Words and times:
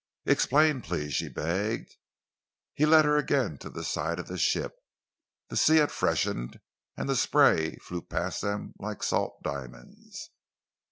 "Explain, 0.25 0.81
please," 0.81 1.13
she 1.13 1.29
begged. 1.29 1.93
He 2.73 2.87
led 2.87 3.05
her 3.05 3.17
again 3.17 3.59
to 3.59 3.69
the 3.69 3.83
side 3.83 4.17
of 4.17 4.27
the 4.27 4.37
ship. 4.39 4.75
The 5.49 5.55
sea 5.55 5.75
had 5.75 5.91
freshened, 5.91 6.59
and 6.97 7.07
the 7.07 7.15
spray 7.15 7.75
flew 7.75 8.01
past 8.01 8.41
them 8.41 8.73
like 8.79 9.03
salt 9.03 9.43
diamonds. 9.43 10.31